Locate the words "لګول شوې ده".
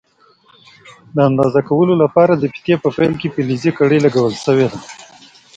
4.05-4.79